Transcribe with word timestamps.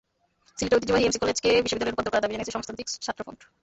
সিলেটের 0.57 0.77
ঐতিহ্যবাহী 0.77 1.05
এমসি 1.07 1.21
কলেজকে 1.23 1.47
বিশ্ববিদ্যালয়ে 1.63 1.93
রূপান্তর 1.93 2.11
করার 2.13 2.23
দাবি 2.23 2.33
জানিয়েছে 2.33 2.53
সমাজতান্ত্রিক 2.55 2.87
ছাত্র 3.05 3.21
ফ্রন্ট। 3.25 3.41